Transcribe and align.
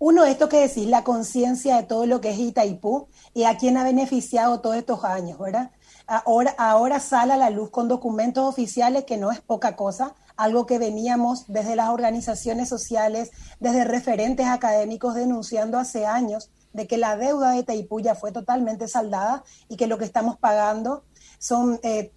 Uno, 0.00 0.24
esto 0.24 0.48
que 0.48 0.60
decís, 0.60 0.86
la 0.86 1.02
conciencia 1.02 1.76
de 1.76 1.82
todo 1.82 2.06
lo 2.06 2.20
que 2.20 2.30
es 2.30 2.38
Itaipú 2.38 3.08
y 3.34 3.44
a 3.44 3.56
quién 3.58 3.76
ha 3.76 3.84
beneficiado 3.84 4.60
todos 4.60 4.76
estos 4.76 5.04
años, 5.04 5.38
¿verdad? 5.38 5.72
Ahora, 6.06 6.54
ahora 6.56 7.00
sale 7.00 7.32
a 7.32 7.36
la 7.36 7.50
luz 7.50 7.70
con 7.70 7.88
documentos 7.88 8.44
oficiales, 8.44 9.04
que 9.04 9.16
no 9.16 9.32
es 9.32 9.40
poca 9.40 9.74
cosa, 9.74 10.14
algo 10.36 10.66
que 10.66 10.78
veníamos 10.78 11.46
desde 11.48 11.74
las 11.74 11.88
organizaciones 11.88 12.68
sociales, 12.68 13.32
desde 13.58 13.84
referentes 13.84 14.46
académicos 14.46 15.16
denunciando 15.16 15.78
hace 15.78 16.06
años, 16.06 16.50
de 16.72 16.86
que 16.86 16.96
la 16.96 17.16
deuda 17.16 17.50
de 17.50 17.58
Itaipú 17.58 17.98
ya 17.98 18.14
fue 18.14 18.30
totalmente 18.30 18.86
saldada 18.86 19.42
y 19.68 19.76
que 19.76 19.88
lo 19.88 19.98
que 19.98 20.04
estamos 20.04 20.38
pagando 20.38 21.04
son 21.40 21.80
eh, 21.82 22.12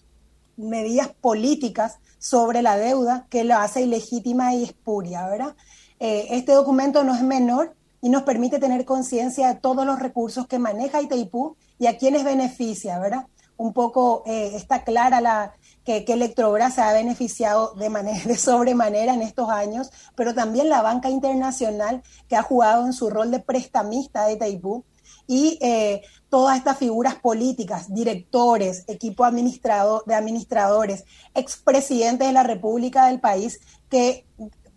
medidas 0.57 1.09
políticas 1.09 1.97
sobre 2.19 2.61
la 2.61 2.77
deuda 2.77 3.25
que 3.29 3.43
lo 3.43 3.57
hace 3.57 3.81
ilegítima 3.81 4.53
y 4.53 4.63
espuria, 4.63 5.27
¿verdad? 5.27 5.55
Eh, 5.99 6.27
este 6.31 6.53
documento 6.53 7.03
no 7.03 7.13
es 7.15 7.21
menor 7.21 7.75
y 8.01 8.09
nos 8.09 8.23
permite 8.23 8.59
tener 8.59 8.85
conciencia 8.85 9.47
de 9.47 9.59
todos 9.59 9.85
los 9.85 9.99
recursos 9.99 10.47
que 10.47 10.59
maneja 10.59 11.01
Itaipú 11.01 11.55
y 11.77 11.87
a 11.87 11.97
quienes 11.97 12.23
beneficia, 12.23 12.99
¿verdad? 12.99 13.27
Un 13.57 13.73
poco 13.73 14.23
eh, 14.25 14.51
está 14.55 14.83
clara 14.83 15.21
la, 15.21 15.53
que, 15.83 16.05
que 16.05 16.13
Electrobras 16.13 16.75
se 16.75 16.81
ha 16.81 16.93
beneficiado 16.93 17.73
de, 17.75 17.89
de 18.25 18.37
sobremanera 18.37 19.13
en 19.13 19.21
estos 19.21 19.49
años, 19.49 19.91
pero 20.15 20.33
también 20.33 20.69
la 20.69 20.81
banca 20.81 21.09
internacional 21.09 22.01
que 22.27 22.35
ha 22.35 22.43
jugado 22.43 22.85
en 22.85 22.93
su 22.93 23.09
rol 23.09 23.31
de 23.31 23.39
prestamista 23.39 24.25
de 24.25 24.33
Itaipú 24.33 24.83
y 25.27 25.57
eh, 25.61 26.01
todas 26.29 26.57
estas 26.57 26.77
figuras 26.77 27.15
políticas, 27.15 27.93
directores, 27.93 28.85
equipo 28.87 29.25
administrado, 29.25 30.03
de 30.05 30.15
administradores, 30.15 31.03
expresidentes 31.33 32.27
de 32.27 32.33
la 32.33 32.43
República 32.43 33.07
del 33.07 33.19
país, 33.19 33.59
que 33.89 34.25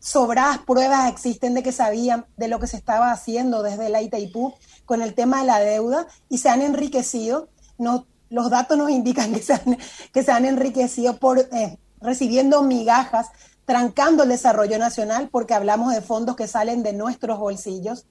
sobradas 0.01 0.59
pruebas 0.59 1.11
existen 1.11 1.55
de 1.55 1.63
que 1.63 1.73
sabían 1.73 2.27
de 2.37 2.49
lo 2.49 2.61
que 2.61 2.67
se 2.67 2.77
estaba 2.77 3.11
haciendo 3.11 3.63
desde 3.63 3.89
la 3.89 4.03
Itaipú 4.03 4.53
con 4.85 5.01
el 5.01 5.15
tema 5.15 5.41
de 5.41 5.47
la 5.47 5.61
deuda 5.61 6.07
y 6.29 6.39
se 6.39 6.51
han 6.51 6.61
enriquecido. 6.61 7.49
No, 7.79 8.07
los 8.29 8.51
datos 8.51 8.77
nos 8.77 8.91
indican 8.91 9.33
que 9.33 9.41
se 9.41 9.55
han, 9.55 9.79
que 10.13 10.23
se 10.23 10.33
han 10.33 10.45
enriquecido 10.45 11.17
por 11.17 11.39
eh, 11.39 11.79
recibiendo 12.01 12.63
migajas, 12.63 13.29
trancando 13.65 14.25
el 14.25 14.29
desarrollo 14.29 14.79
nacional, 14.79 15.31
porque 15.31 15.55
hablamos 15.55 15.95
de 15.95 16.03
fondos 16.03 16.37
que 16.37 16.49
salen 16.49 16.83
de 16.83 16.93
nuestros 16.93 17.39
bolsillos. 17.39 18.07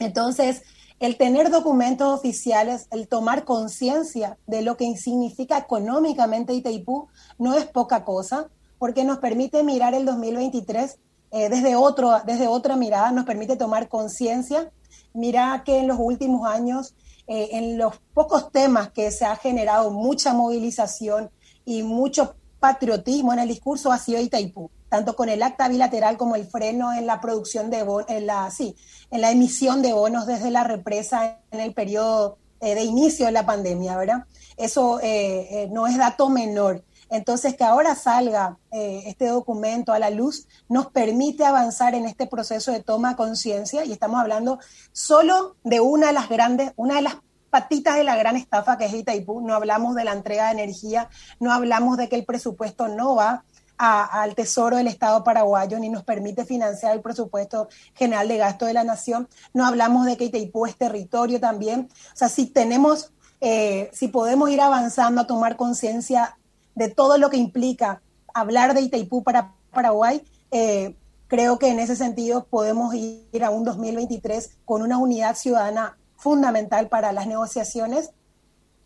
Entonces, 0.00 0.62
el 1.04 1.18
tener 1.18 1.50
documentos 1.50 2.08
oficiales, 2.18 2.86
el 2.90 3.08
tomar 3.08 3.44
conciencia 3.44 4.38
de 4.46 4.62
lo 4.62 4.76
que 4.76 4.96
significa 4.96 5.58
económicamente 5.58 6.54
Itaipú, 6.54 7.08
no 7.38 7.54
es 7.54 7.66
poca 7.66 8.04
cosa, 8.04 8.48
porque 8.78 9.04
nos 9.04 9.18
permite 9.18 9.62
mirar 9.62 9.94
el 9.94 10.06
2023 10.06 10.98
eh, 11.30 11.48
desde, 11.48 11.76
otro, 11.76 12.12
desde 12.24 12.46
otra 12.46 12.76
mirada, 12.76 13.12
nos 13.12 13.26
permite 13.26 13.56
tomar 13.56 13.88
conciencia. 13.88 14.72
Mira 15.12 15.62
que 15.66 15.78
en 15.78 15.88
los 15.88 15.98
últimos 16.00 16.46
años, 16.46 16.94
eh, 17.26 17.50
en 17.52 17.76
los 17.76 17.96
pocos 18.14 18.50
temas 18.50 18.90
que 18.90 19.10
se 19.10 19.26
ha 19.26 19.36
generado 19.36 19.90
mucha 19.90 20.32
movilización 20.32 21.30
y 21.66 21.82
mucho 21.82 22.34
patriotismo 22.64 23.34
en 23.34 23.40
el 23.40 23.48
discurso 23.48 23.92
ha 23.92 23.98
sido 23.98 24.22
Itaipú 24.22 24.70
tanto 24.88 25.16
con 25.16 25.28
el 25.28 25.42
acta 25.42 25.68
bilateral 25.68 26.16
como 26.16 26.34
el 26.34 26.46
freno 26.46 26.94
en 26.94 27.04
la 27.04 27.20
producción 27.20 27.68
de 27.68 27.82
bonos, 27.82 28.08
en 28.08 28.26
la, 28.26 28.50
sí, 28.50 28.74
en 29.10 29.20
la 29.20 29.32
emisión 29.32 29.82
de 29.82 29.92
bonos 29.92 30.24
desde 30.24 30.50
la 30.50 30.64
represa 30.64 31.40
en 31.50 31.60
el 31.60 31.74
periodo 31.74 32.38
eh, 32.60 32.74
de 32.74 32.84
inicio 32.84 33.26
de 33.26 33.32
la 33.32 33.44
pandemia, 33.44 33.96
¿verdad? 33.98 34.24
Eso 34.56 35.00
eh, 35.00 35.48
eh, 35.50 35.68
no 35.72 35.88
es 35.88 35.98
dato 35.98 36.30
menor. 36.30 36.84
Entonces, 37.10 37.54
que 37.54 37.64
ahora 37.64 37.96
salga 37.96 38.56
este 38.70 39.26
documento 39.26 39.92
a 39.92 39.98
la 39.98 40.10
luz 40.10 40.46
nos 40.68 40.86
permite 40.86 41.44
avanzar 41.44 41.94
en 41.94 42.06
este 42.06 42.26
proceso 42.26 42.72
de 42.72 42.80
toma 42.80 43.14
conciencia 43.14 43.84
y 43.84 43.92
estamos 43.92 44.20
hablando 44.20 44.58
solo 44.92 45.56
de 45.64 45.80
una 45.80 46.06
de 46.08 46.12
las 46.14 46.28
grandes, 46.28 46.72
una 46.76 46.96
de 46.96 47.02
las 47.02 47.16
patitas 47.54 47.94
de 47.94 48.02
la 48.02 48.16
gran 48.16 48.34
estafa 48.34 48.76
que 48.76 48.86
es 48.86 48.92
Itaipú. 48.92 49.40
No 49.40 49.54
hablamos 49.54 49.94
de 49.94 50.02
la 50.02 50.12
entrega 50.12 50.46
de 50.46 50.60
energía, 50.60 51.08
no 51.38 51.52
hablamos 51.52 51.96
de 51.96 52.08
que 52.08 52.16
el 52.16 52.24
presupuesto 52.24 52.88
no 52.88 53.14
va 53.14 53.44
al 53.78 54.34
Tesoro 54.34 54.76
del 54.76 54.88
Estado 54.88 55.22
paraguayo 55.22 55.78
ni 55.78 55.88
nos 55.88 56.02
permite 56.02 56.44
financiar 56.44 56.94
el 56.94 57.00
presupuesto 57.00 57.68
general 57.94 58.26
de 58.26 58.38
gasto 58.38 58.66
de 58.66 58.72
la 58.72 58.82
nación. 58.82 59.28
No 59.52 59.64
hablamos 59.66 60.04
de 60.04 60.16
que 60.16 60.24
Itaipú 60.24 60.66
es 60.66 60.76
territorio 60.76 61.38
también. 61.38 61.88
O 62.12 62.16
sea, 62.16 62.28
si 62.28 62.46
tenemos, 62.46 63.12
eh, 63.40 63.88
si 63.92 64.08
podemos 64.08 64.50
ir 64.50 64.60
avanzando 64.60 65.20
a 65.20 65.28
tomar 65.28 65.54
conciencia 65.54 66.36
de 66.74 66.88
todo 66.88 67.18
lo 67.18 67.30
que 67.30 67.36
implica 67.36 68.02
hablar 68.34 68.74
de 68.74 68.80
Itaipú 68.80 69.22
para 69.22 69.54
Paraguay, 69.70 70.24
eh, 70.50 70.96
creo 71.28 71.60
que 71.60 71.68
en 71.68 71.78
ese 71.78 71.94
sentido 71.94 72.46
podemos 72.46 72.96
ir 72.96 73.44
a 73.44 73.50
un 73.50 73.62
2023 73.62 74.56
con 74.64 74.82
una 74.82 74.98
unidad 74.98 75.36
ciudadana 75.36 75.96
fundamental 76.24 76.88
para 76.88 77.12
las 77.12 77.26
negociaciones 77.26 78.10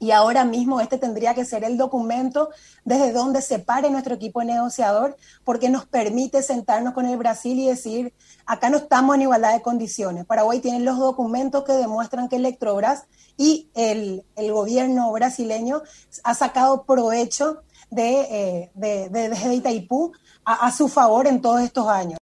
y 0.00 0.10
ahora 0.10 0.44
mismo 0.44 0.80
este 0.80 0.98
tendría 0.98 1.34
que 1.34 1.44
ser 1.44 1.62
el 1.62 1.76
documento 1.76 2.50
desde 2.84 3.12
donde 3.12 3.42
se 3.42 3.60
pare 3.60 3.90
nuestro 3.90 4.14
equipo 4.16 4.42
negociador, 4.42 5.16
porque 5.44 5.68
nos 5.68 5.86
permite 5.86 6.42
sentarnos 6.42 6.94
con 6.94 7.06
el 7.06 7.16
Brasil 7.16 7.58
y 7.58 7.68
decir, 7.68 8.12
acá 8.44 8.70
no 8.70 8.78
estamos 8.78 9.14
en 9.14 9.22
igualdad 9.22 9.54
de 9.54 9.62
condiciones. 9.62 10.24
Paraguay 10.24 10.58
tiene 10.60 10.80
los 10.80 10.98
documentos 10.98 11.62
que 11.64 11.72
demuestran 11.72 12.28
que 12.28 12.36
Electrobras 12.36 13.04
y 13.36 13.70
el, 13.74 14.24
gobierno 14.36 15.12
brasileño 15.12 15.82
ha 16.24 16.34
sacado 16.34 16.84
provecho 16.84 17.62
de, 17.90 18.20
eh, 18.20 18.70
de, 18.74 19.54
Itaipú 19.54 20.12
a 20.44 20.72
su 20.72 20.88
favor 20.88 21.28
en 21.28 21.40
todos 21.40 21.60
estos 21.60 21.86
años. 21.88 22.16